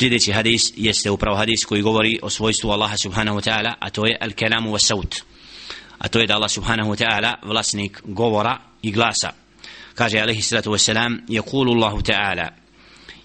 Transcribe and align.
sljedeći 0.00 0.32
hadis 0.32 0.72
jeste 0.76 1.10
upravo 1.10 1.36
hadis 1.36 1.64
koji 1.64 1.82
govori 1.82 2.18
o 2.22 2.30
svojstvu 2.30 2.70
Allaha 2.70 2.96
subhanahu 2.96 3.38
wa 3.38 3.50
ta'ala 3.50 3.74
a 3.80 3.90
to 3.90 4.06
je 4.06 4.16
al 4.20 4.32
kalamu 4.32 4.72
wa 4.72 4.78
saut 4.86 5.14
a 5.98 6.08
to 6.08 6.20
je 6.20 6.26
da 6.26 6.34
Allah 6.34 6.50
subhanahu 6.50 6.90
wa 6.90 6.96
ta'ala 6.96 7.34
vlasnik 7.42 8.00
govora 8.04 8.58
i 8.82 8.90
glasa 8.90 9.32
kaže 9.94 10.18
alaihi 10.20 10.42
salatu 10.42 10.70
wassalam 10.72 11.20
يقول 11.28 11.68
الله 11.68 12.00
تعالى 12.00 12.50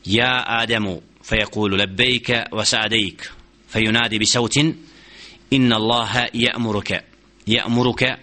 يا 0.06 0.64
آدم 0.64 1.00
فيقول 1.24 1.80
لبيك 1.80 2.44
وسعديك 2.52 3.32
فينادي 3.68 4.20
بصوت 4.20 4.58
إن 5.54 5.74
الله 5.74 6.28
يأمرك 6.34 7.04
يأمرك 7.48 8.20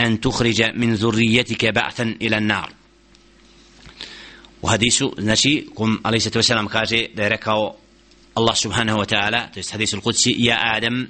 أن 0.00 0.20
تخرج 0.20 0.62
من 0.62 0.94
ذريتك 0.94 1.64
بعثا 1.64 2.16
إلى 2.22 2.38
النار 2.38 2.72
znači, 5.18 5.66
kum 5.74 6.00
alaih 6.02 6.22
sallatu 6.22 6.38
wasalam 6.38 6.68
kaže 6.68 7.06
da 7.14 7.22
je 7.22 7.28
rekao 7.28 7.76
Allah 8.38 8.54
subhanahu 8.56 8.98
wa 9.02 9.06
ta'ala, 9.06 9.40
to 9.52 9.58
je 9.58 9.66
hadisu 9.72 9.98
al-Qudsi, 9.98 10.34
ja 10.38 10.58
Adam, 10.74 11.06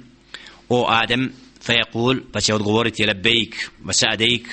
o 0.69 0.85
Adam, 0.89 1.29
fa 1.61 1.73
yakul, 1.73 2.23
pa 2.31 2.41
će 2.41 2.53
odgovoriti 2.53 3.05
lebejk, 3.05 3.55
va 3.85 3.93
sa'adejk, 3.93 4.47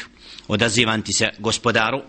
odazivan 0.48 1.02
ti 1.02 1.12
se 1.12 1.30
gospodaru, 1.38 2.02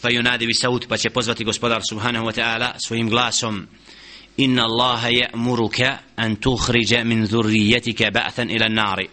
fa 0.00 0.10
yunadi 0.10 0.46
bi 0.46 0.54
saut, 0.54 0.88
pa 0.88 0.96
će 0.96 1.10
pozvati 1.10 1.44
gospodar 1.44 1.82
subhanahu 1.88 2.26
wa 2.26 2.34
ta'ala 2.34 2.72
svojim 2.78 3.08
glasom, 3.08 3.66
inna 4.36 4.64
Allaha 4.64 5.08
ya'muruka 5.08 5.96
an 6.16 6.36
tukhrija 6.36 7.04
min 7.04 7.26
dhurriyyatika 7.26 8.10
ba'than 8.10 8.50
ila 8.50 8.66
an-nari. 8.66 9.08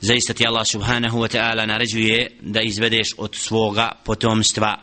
Zaista 0.00 0.34
ti 0.34 0.46
Allah 0.46 0.64
subhanahu 0.66 1.18
wa 1.18 1.28
ta'ala 1.28 1.66
naređuje 1.66 2.30
da 2.40 2.60
izvedeš 2.60 3.14
od 3.18 3.34
svoga 3.34 3.92
potomstva 4.04 4.76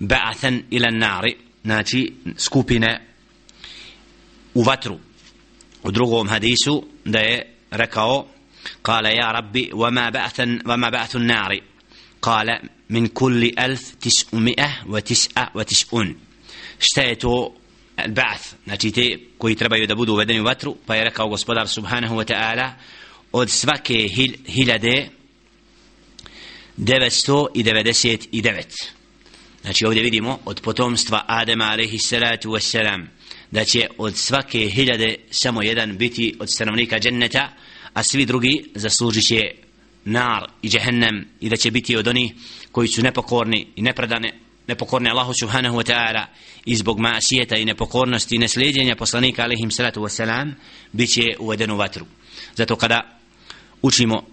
ba'athan 0.00 0.62
ila 0.70 0.90
nari 0.90 1.36
znači 1.64 2.12
skupine 2.36 3.09
u 4.53 4.63
vatru 4.63 4.99
u 5.83 5.91
drugom 5.91 6.29
hadisu 6.29 6.83
da 7.05 7.19
je 7.19 7.55
rekao 7.71 8.27
قال 8.83 9.05
يا 9.05 9.31
ربي 9.31 9.69
وما 9.73 10.09
بعث 10.09 10.39
وما 10.65 10.89
بعث 10.89 11.15
النار 11.15 11.61
قال 12.21 12.59
من 12.89 13.07
كل 13.07 13.51
ألف 13.59 13.95
تسعمائة 14.01 14.69
وتسعة 14.87 15.51
وتسعون 15.55 16.15
اشتهيتو 16.81 17.51
البعث 17.99 18.53
znači 18.65 18.91
te 18.91 19.19
koji 19.37 19.55
trebaju 19.55 19.87
da 19.87 19.95
budu 19.95 20.13
uvedeni 20.13 20.39
u 20.39 20.43
vatru 20.43 20.75
pa 20.85 20.95
je 20.95 21.03
rekao 21.03 21.29
gospodar 21.29 21.67
subhanahu 21.67 22.15
wa 22.15 22.33
ta'ala 22.33 22.71
od 23.31 23.49
svake 23.49 24.07
hil, 24.15 24.31
hiljade 24.47 25.09
999 26.77 28.63
Znači 29.61 29.85
ovdje 29.85 30.03
vidimo 30.03 30.39
od 30.45 30.61
potomstva 30.61 31.25
Adama 31.27 31.65
alaihi 31.65 31.97
salatu 31.97 32.49
wassalam 32.49 33.05
da 33.50 33.64
će 33.64 33.86
od 33.98 34.16
svake 34.16 34.58
hiljade 34.58 35.14
samo 35.30 35.62
jedan 35.62 35.96
biti 35.96 36.34
od 36.40 36.50
stanovnika 36.50 36.98
dženneta 36.98 37.52
a 37.94 38.02
svi 38.02 38.26
drugi 38.26 38.64
zaslužit 38.74 39.24
će 39.24 39.40
nar 40.04 40.50
i 40.62 40.68
džehennem 40.68 41.28
i 41.40 41.48
da 41.48 41.56
će 41.56 41.70
biti 41.70 41.96
od 41.96 42.08
oni 42.08 42.34
koji 42.72 42.88
su 42.88 43.02
nepokorni 43.02 43.66
i 43.76 43.82
nepredane 43.82 44.32
nepokorni 44.70 45.10
Allahu 45.10 45.32
subhanahu 45.40 45.76
wa 45.76 45.84
ta'ala. 45.84 46.26
I 46.64 46.76
zbog 46.76 46.98
masijeta 46.98 47.56
i 47.56 47.64
nepokornosti 47.64 48.36
i 48.36 48.38
neslijedjenja 48.38 48.96
poslanika 48.96 49.42
alaihim 49.42 49.70
salatu 49.70 50.00
wasalam 50.00 50.52
bit 50.92 51.10
će 51.10 51.22
uveden 51.38 51.70
u 51.70 51.76
vatru. 51.76 52.06
Zato 52.56 52.76
kada 52.76 53.18
učimo 53.82 54.26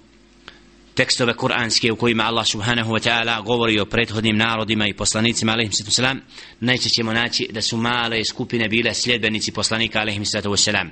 tekstove 0.97 1.33
kuranske 1.33 1.91
u 1.91 1.95
kojima 1.95 2.23
Allah 2.23 2.45
subhanahu 2.47 2.91
wa 2.91 3.09
ta'ala 3.09 3.43
govori 3.43 3.79
o 3.79 3.85
prethodnim 3.85 4.37
narodima 4.37 4.87
i 4.87 4.93
poslanicima 4.93 5.51
alaihim 5.51 5.71
sallatu 5.71 5.91
wasalam 5.91 6.19
najčešće 6.59 6.89
ćemo 6.89 7.13
naći 7.13 7.47
da 7.51 7.61
su 7.61 7.77
male 7.77 8.25
skupine 8.25 8.67
bile 8.69 8.93
sljedbenici 8.93 9.51
poslanika 9.51 9.99
alaihim 9.99 10.25
sallatu 10.25 10.49
wasalam 10.49 10.89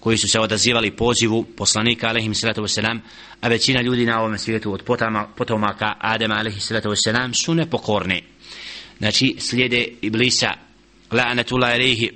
koji 0.00 0.18
su 0.18 0.28
se 0.28 0.40
odazivali 0.40 0.90
pozivu 0.90 1.44
poslanika 1.56 2.08
alaihim 2.08 2.34
sallatu 2.34 2.62
wasalam 2.62 2.98
a 3.40 3.48
većina 3.48 3.82
ljudi 3.82 4.06
na 4.06 4.20
ovom 4.20 4.38
svijetu 4.38 4.72
od 4.72 4.82
potama, 4.82 5.28
potomaka 5.36 5.94
Adema 5.98 6.34
alaihim 6.34 6.60
sallatu 6.60 6.88
wasalam 6.88 7.44
su 7.44 7.54
nepokorni. 7.54 8.22
Znači 8.98 9.36
slijede 9.38 9.88
iblisa 10.02 10.52
la'anatullah 11.10 11.74
alaihi 11.74 12.10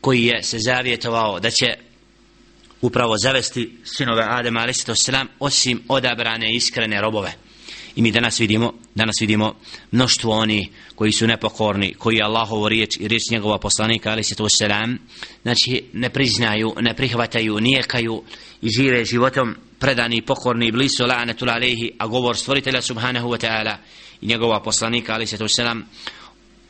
koji 0.00 0.24
je 0.24 0.42
se 0.42 0.58
zavjetovao 0.58 1.40
da 1.40 1.50
će 1.50 1.66
upravo 2.80 3.18
zavesti 3.18 3.78
sinove 3.84 4.22
Adema 4.28 4.60
a.s. 4.60 5.10
osim 5.38 5.82
odabrane 5.88 6.54
iskrene 6.54 7.00
robove. 7.00 7.32
I 7.96 8.02
mi 8.02 8.10
danas 8.12 8.40
vidimo, 8.40 8.72
danas 8.94 9.16
vidimo 9.20 9.54
mnoštvo 9.90 10.32
oni 10.32 10.70
koji 10.94 11.12
su 11.12 11.26
nepokorni, 11.26 11.94
koji 11.94 12.22
Allahovu 12.22 12.68
riječ 12.68 12.96
i 13.00 13.08
riječ 13.08 13.22
njegova 13.30 13.58
poslanika 13.58 14.10
a.s. 14.10 14.32
znači 15.42 15.84
ne 15.92 16.10
priznaju, 16.10 16.74
ne 16.80 16.96
prihvataju, 16.96 17.60
nijekaju 17.60 18.22
i 18.62 18.68
žive 18.68 19.04
životom 19.04 19.56
predani 19.78 20.16
i 20.16 20.22
pokorni 20.22 20.66
i 20.66 20.72
blisu 20.72 21.04
la'anatul 21.04 21.50
alaihi, 21.50 21.92
a 21.98 22.06
govor 22.06 22.36
stvoritelja 22.36 22.82
subhanahu 22.82 23.28
wa 23.28 23.46
ta'ala 23.46 23.76
i 24.20 24.26
njegova 24.26 24.62
poslanika 24.62 25.14
a.s 25.14 25.34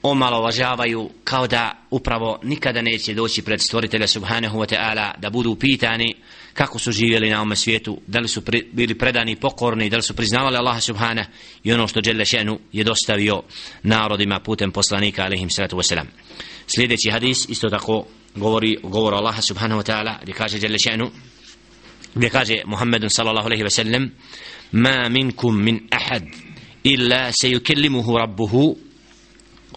omalovažavaju 0.03 1.11
kao 1.25 1.47
da 1.47 1.87
upravo 1.91 2.39
nikada 2.43 2.83
neće 2.83 3.15
doći 3.15 3.43
pred 3.43 3.61
stvoritelja 3.61 4.07
subhanahu 4.07 4.59
wa 4.59 4.75
ta'ala 4.75 5.13
da 5.19 5.31
budu 5.31 5.55
pitani 5.55 6.15
kako 6.55 6.79
su 6.79 6.93
živjeli 6.93 7.31
na 7.31 7.37
ovom 7.37 7.57
svijetu 7.57 8.01
da 8.07 8.21
li 8.21 8.29
su 8.29 8.45
pri, 8.45 8.69
bili 8.73 8.99
predani 8.99 9.37
pokorni 9.37 9.91
da 9.91 9.97
li 9.97 10.03
su 10.03 10.17
priznavali 10.17 10.57
Allaha 10.57 10.81
subhana. 10.81 11.25
I 11.65 11.73
ono 11.73 11.89
što 11.89 12.01
Đele 12.01 12.25
Šenu 12.25 12.59
je 12.73 12.85
dostavio 12.85 13.43
narodima 13.83 14.41
putem 14.41 14.73
poslanika 14.73 15.23
alaihim 15.23 15.51
salatu 15.51 15.77
wasalam. 15.77 16.05
Sljedeći 16.67 17.11
hadis 17.11 17.49
isto 17.49 17.69
tako 17.69 18.07
govori 18.35 18.79
govor 18.83 19.15
Allaha 19.15 19.43
subhanahu 19.43 19.81
wa 19.81 19.93
ta'ala 19.93 20.15
gdje 20.23 20.33
kaže 20.33 20.59
Đele 20.59 20.79
Šenu 20.79 21.11
gdje 22.15 22.31
kaže 22.31 22.57
Muhammedun 22.67 23.11
sallallahu 23.11 23.47
alaihi 23.47 23.65
wa 23.65 23.71
sallam 23.71 24.11
ma 24.73 25.09
minkum 25.09 25.63
min 25.65 25.89
ahad 25.91 26.23
illa 26.83 27.33
sejukellimuhu 27.33 28.19
rabbuhu 28.19 28.77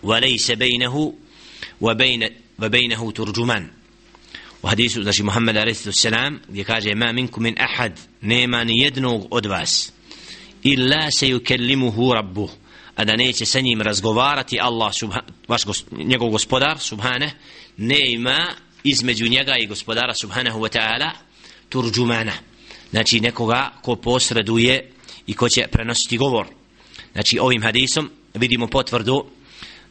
وليس 0.03 0.51
بينه 0.51 1.15
وبين 1.81 2.29
وبينه 2.63 3.11
ترجمان 3.11 3.71
وحديث 4.63 4.99
znači 4.99 5.23
Muhammed 5.23 5.57
alejhi 5.57 5.93
selam 5.93 6.41
gdje 6.49 6.65
kaže 6.65 6.95
ma 6.95 7.13
minkum 7.13 7.43
min 7.43 7.55
ahad 7.59 8.01
nema 8.21 8.65
ni 8.65 8.83
jednog 8.83 9.27
od 9.31 9.47
vas 9.47 9.93
illa 10.63 11.11
sayukallimuhu 11.11 12.13
rabbuh 12.15 12.51
a 12.97 13.05
da 13.05 13.17
neće 13.17 13.47
sa 13.47 13.61
njim 13.61 13.81
razgovarati 13.83 14.59
Allah 14.61 14.95
subha, 14.95 15.21
vaš 15.49 15.65
gos, 15.65 15.85
njegov 15.91 16.31
gospodar 16.31 16.79
subhane 16.79 17.33
ne 17.77 18.13
ima 18.13 18.55
između 18.85 19.29
njega 19.29 19.57
i 19.59 19.67
gospodara 19.67 20.15
subhanahu 20.15 20.61
wa 20.61 20.79
ta'ala 20.79 21.11
turđumana 21.69 22.33
znači 22.91 23.21
nekoga 23.21 23.73
ko 23.83 23.97
posreduje 23.97 24.91
i 25.27 25.35
ko 25.35 25.49
će 25.49 25.67
prenositi 25.73 26.17
govor 26.17 26.47
znači 27.13 27.39
ovim 27.39 27.63
hadisom 27.63 28.11
vidimo 28.35 28.67
potvrdu 28.67 29.27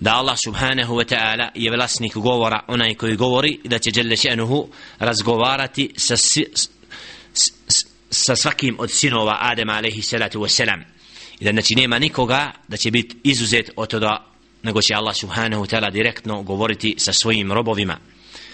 da 0.03 0.15
Allah 0.19 0.35
subhanahu 0.45 0.95
wa 0.99 1.05
ta'ala 1.05 1.51
je 1.55 1.71
vlasnik 1.71 2.15
govora 2.15 2.65
onaj 2.69 2.95
koji 2.95 3.17
govori 3.17 3.59
da 3.65 3.79
će 3.79 3.91
Jelle 3.95 4.17
še'nuhu 4.17 4.67
razgovarati 4.99 5.91
sa, 5.97 6.17
sa 8.11 8.37
svakim 8.37 8.77
od 8.79 8.91
sinova 8.91 9.39
Adema 9.41 9.73
alaihi 9.73 10.03
salatu 10.03 10.41
wa 10.41 10.49
salam 10.49 10.81
i 11.41 11.45
da 11.45 11.51
znači 11.51 11.75
nema 11.75 11.99
nikoga 11.99 12.53
da 12.69 12.77
će 12.77 12.91
biti 12.91 13.17
izuzet 13.25 13.71
od 13.77 13.89
toga 13.89 14.27
nego 14.63 14.83
će 14.83 14.95
Allah 14.95 15.17
subhanahu 15.17 15.65
wa 15.65 15.71
ta'ala 15.75 15.93
direktno 15.93 16.43
govoriti 16.43 16.95
sa 16.99 17.13
svojim 17.13 17.53
robovima. 17.53 17.99